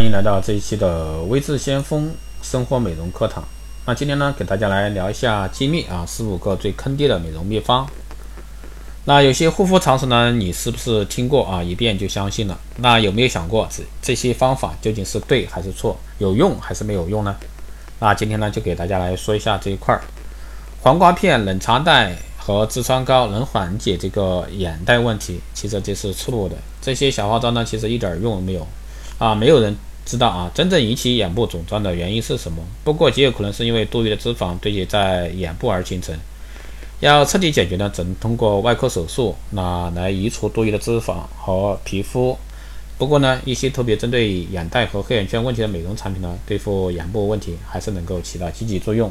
[0.00, 3.44] 欢迎来到这一期的微智先锋生活美容课堂。
[3.84, 7.86] 那今天呢，给大家来聊一下机密啊，十五个最坑爹的美容秘方。
[9.04, 11.62] 那有些护肤常识呢，你是不是听过啊？
[11.62, 12.58] 一遍就相信了？
[12.78, 15.94] 那有没有想过这这些方法究竟是对还是错？
[16.16, 17.36] 有用还是没有用呢？
[17.98, 20.00] 那今天呢，就给大家来说一下这一块儿。
[20.80, 26.56] 黄瓜片、冷茶袋和痔疮膏能缓解这个眼袋问题，其实这是错误的。
[26.80, 28.66] 这些小花招呢，其实一点用都没有。
[29.18, 29.76] 啊，没有人
[30.10, 32.60] 知道啊，真正引起眼部肿胀的原因是什么？
[32.82, 36.12] 不过极有可能是因为多余的脂肪堆积在眼部而形成。
[36.98, 42.36] 要彻底解决呢，只能通过外科手术，那来移除多余的脂肪和皮肤。
[42.98, 49.08] 不过呢，一些特别针对眼袋和黑眼圈问题的美容产品呢，对付眼部问题还是能够起到积极作用。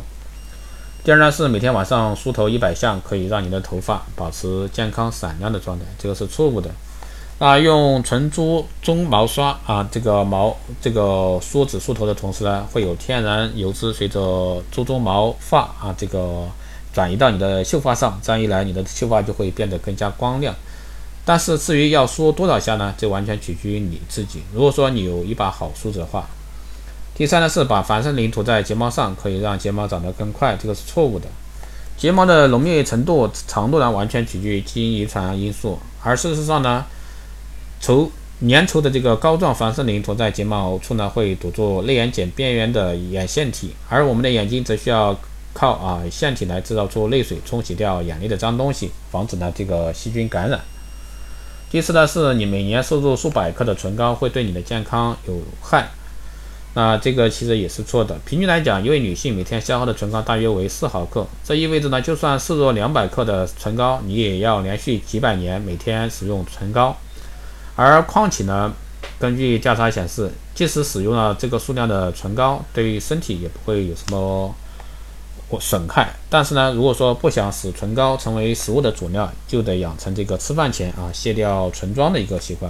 [1.05, 6.70] 第二呢，是每天晚上梳头一百下，可以让你的头发保持健康闪亮的状态，这个是错误的。
[7.39, 16.46] 啊，用纯猪鬃毛刷啊，这个毛这个梳子梳头的同时呢，会有天然油脂随着猪鬃毛发啊这个
[16.93, 20.54] 转移到你的秀发上，这样一来，你的秀发就会变得更加光亮。
[21.23, 24.41] 但是至于要梳多少下呢，这完全取决于你自己。
[24.53, 26.27] 如果说你有一把好梳子的话，
[27.15, 31.29] 第三呢是把凡士林涂在睫毛上，可以让睫毛长得更快，这个是错误的。
[31.98, 36.84] 睫毛的浓密程度、长度呢，完全取决于基因遗传因素，而事实上呢。
[37.82, 38.10] 稠
[38.48, 45.18] 粘稠的这个膏状凡士林涂在睫毛处呢，会堵住内眼睑边缘的眼线体，而我们的眼睛则需要
[45.54, 50.62] 靠啊腺体来制造出泪水，冲洗掉眼内的脏东西，防止呢这个细菌感染。
[51.70, 55.90] 第四呢，是你每年摄入数百克的唇膏会对你的健康有害，
[56.74, 58.18] 那这个其实也是错的。
[58.26, 66.97] 平均来讲，一位女性每天消耗的唇膏大约为四毫克，这意味着呢，就算摄入两百克的唇膏，你也要连续几百年每天使用唇膏。
[67.81, 68.74] 而况且呢，
[69.18, 74.53] 根据调查显示，即使使用了这个数量的唇膏，对于身体也不会有什么
[75.62, 76.09] 损害。
[76.30, 82.70] 但是呢，如果说不想使唇膏成为食物的主料，就得养成这个吃饭前啊卸掉唇妆的一个习惯。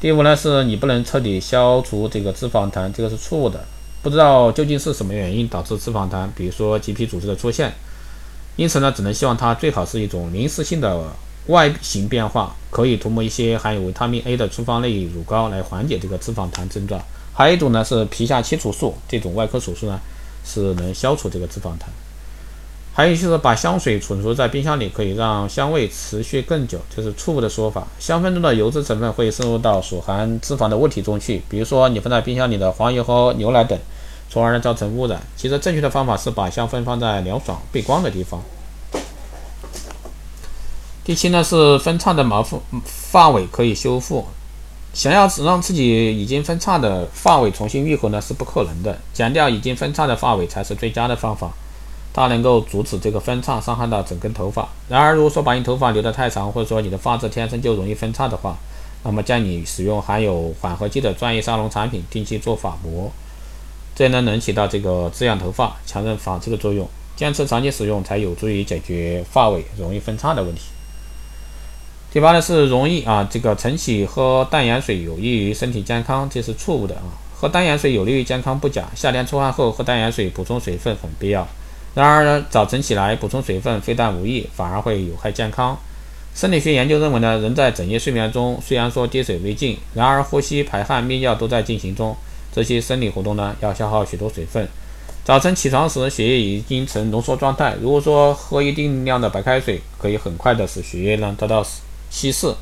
[0.00, 3.64] 第五呢，是你不能彻底消除这个脂肪痰，这个是错误的。
[4.02, 7.72] 不知道究竟是什么原因导致脂肪痰，比如说橘皮组织的出现，
[8.56, 11.00] 因此呢，只能希望它最好是一种临时性的。
[11.48, 17.00] 外形变化可以涂抹一些含有维他命 A 的处方类乳膏来缓解这个脂肪痰症状。
[17.34, 20.00] 还有一种呢是皮下切除术，这种外科手术呢
[20.44, 21.86] 是能消除这个脂肪痰。
[22.92, 27.86] 还有就是把香水存储在冰箱里，可以让香味持续更久，这是错误的说法。
[28.00, 33.78] 香氛中的油脂成分会渗入到所含脂肪的物体中去，比如说你放在冰箱里的黄油和牛奶等，
[34.28, 35.22] 从而呢造成污染。
[35.36, 38.42] 其实正确的方法是把香氛放在凉爽背光的地方。
[41.08, 44.26] 第七呢是分叉的毛发发尾可以修复，
[44.92, 51.50] 想要让自己已经分叉的发尾重新愈合呢是不可能的，剪掉已经分叉的发尾才是最佳的方法，
[52.12, 54.68] 它能够阻止这个分叉伤害到整根头发。
[54.90, 58.54] 然而如果说把你头发留得太长，或者说你的发质天生就容易分叉的话，
[59.02, 63.10] 那么建议使用含有缓和剂的专业沙龙产品，定期做发膜，
[63.96, 66.86] 这呢能起到这个滋养头发、强韧发质的作用。
[67.16, 70.64] 坚持长期使用才有助于解决发尾容易分叉的问题。
[72.10, 77.04] 第八呢是容易啊，这个晨起喝淡盐水有益于身体健康，这是错误的啊。
[77.38, 81.46] 喝淡盐水有利于健康不假，夏天出汗后喝淡盐水补充水分很必要。
[81.94, 85.78] 然而呢，早晨起来补充水分非但无益，反而会有害健康。
[86.34, 92.16] 生理学研究认为呢，人在整夜睡眠中虽然说滴水未进，然而呼吸、排汗、泌尿都在进行中，
[92.50, 94.66] 这些生理活动呢要消耗许多水分。
[95.26, 101.62] 早晨起床时血液已经呈浓缩状态，如果说喝一定量的白开水，可以很快的使血液呢得到。
[102.10, 102.54] 稀释，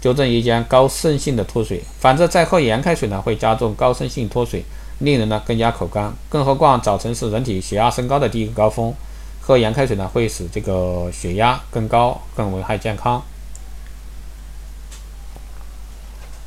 [0.00, 1.82] 纠正一些高渗性的脱水。
[1.98, 4.64] 反之，再喝盐开水呢，会加重高渗性脱水，
[4.98, 6.14] 令人呢更加口干。
[6.28, 8.94] 更何况早晨是人体血压升高的第一个高峰，
[9.40, 13.22] 喝盐开水呢会使这个血压更高，更危害健康。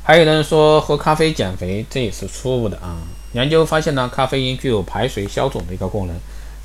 [0.02, 2.96] 还有人说喝咖啡减肥，这也是错误的啊！
[3.34, 6.16] 研究发现呢，咖啡因具有排水消肿的一个功能，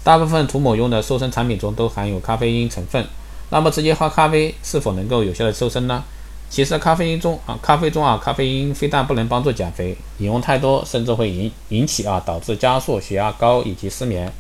[0.01, 3.05] 大部分涂抹用的瘦身产品中都含有咖啡因成分。
[3.53, 6.03] 那么直接喝咖啡是否能够有效的瘦身呢？
[6.49, 14.31] 其实咖啡因中啊，咖啡中啊，咖啡因非但不能帮助减肥，饮用太多甚至会引引起啊，导致加速血压高以及失眠。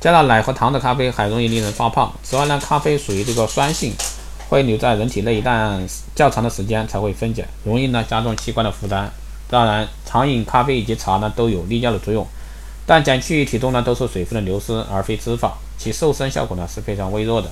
[0.00, 2.10] 加了奶和糖的咖啡还容易令人发胖。
[2.22, 3.92] 此外呢，咖啡属于这个酸性，
[4.48, 9.12] 会留在人体内一段较长的时间才会分解，容易呢加重器官的负担。
[9.50, 12.26] 当然，常饮咖啡以及茶呢都有利尿的作用，
[12.86, 17.50] 但减去体重呢都是水分的流失而非脂肪，其瘦身效果呢是非常微弱的。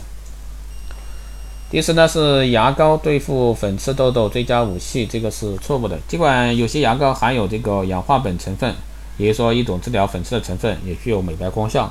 [1.73, 5.99] 第四呢是牙膏对付粉刺痘痘最佳武器，这个是错误的。
[6.07, 8.75] 尽管有些牙膏含有这个氧化苯成分，
[9.17, 11.91] 也就是说一种治疗粉刺的成分，也具有美白功效，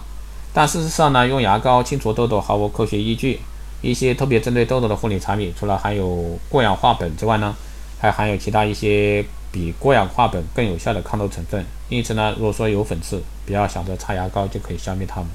[0.53, 3.39] 但事实上呢，用牙膏清除痘痘毫无科学依据。
[3.81, 7.55] 一些特别针对痘痘的护理产品，除了含有过氧化苯之外呢，
[7.99, 11.65] 还含有其他一些比过氧化苯更有效的抗痘成分。
[11.89, 15.29] 因此呢，如果说有粉刺，不要想着擦牙膏就可以消灭它们。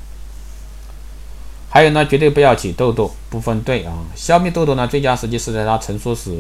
[1.76, 3.92] 还有呢，绝对不要挤痘痘，不分对啊！
[4.14, 6.34] 消灭痘痘呢，最佳时机是在它成熟时。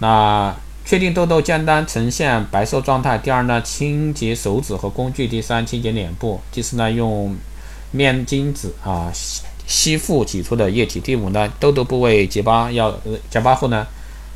[0.00, 0.54] 那
[0.84, 3.16] 确定痘痘简单呈现白色状态。
[3.16, 5.26] 第二呢，清洁手指和工具。
[5.26, 6.38] 第三，清洁脸部。
[6.52, 7.34] 第四呢，用
[7.92, 11.00] 面巾纸啊吸吸附挤出的液体。
[11.00, 12.94] 第五呢，痘痘部位结疤要
[13.30, 13.86] 结疤后呢，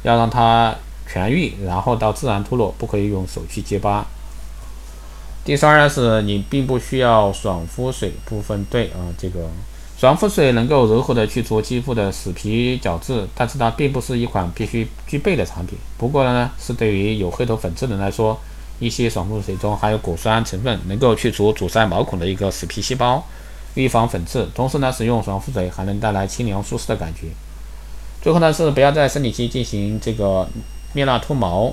[0.02, 0.74] 要让它
[1.12, 4.06] 痊愈，然后到自然脱落，不可以用手去结疤。
[5.44, 9.40] 第三呢，是你并不需要爽肤水，不分对啊，这个。
[10.02, 15.78] 爽肤水能够柔和的去除肌肤的死皮角质，但是它并不是一款必须具备的产品。
[15.96, 18.36] 不过呢，是对于有黑头粉刺的人来说，
[18.80, 23.24] 一些爽肤水中含有果酸成分，能够去除阻塞毛孔的一个死皮细胞，
[23.74, 24.50] 预防粉刺。
[24.52, 27.28] 同时呢，使用爽肤水还能带来清凉舒适的感觉。
[28.20, 30.48] 最后呢，是不要在生理期进行这个
[30.94, 31.72] 蜜蜡脱毛。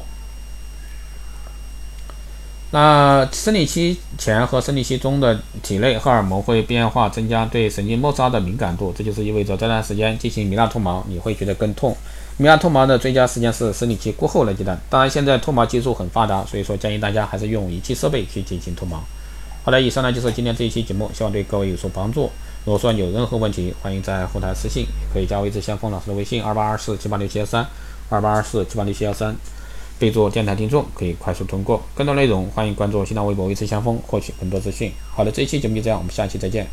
[2.72, 11.98] 那生理期前和生理期中的体内荷尔蒙会变化，增加对神经末梢的敏感度，这就是意味着这段时间进行蜜蜡脱毛，你会觉得更痛。
[12.38, 14.80] 蜜蜡脱毛的最佳时间是生理期过后的阶段。
[14.88, 19.04] 当然，现在脱毛技术很发达，所以说建议大家还是用仪器设备去进行脱毛。
[19.64, 22.30] 好的，以上呢就是今天这一期节目，希望对各位有所帮助。
[22.66, 27.66] 如果说有任何问题，欢迎在后台私信，可以加微之先锋老师的微信二八二四七八六七幺三
[28.10, 29.36] 二八二四七八六七幺三。
[30.00, 34.90] 备注电台听众可以快速通过，更多内容欢迎关注新浪微博“微词相锋”获取更多资讯。
[35.14, 36.66] 好的，这一期节目就这样，我们下期再见。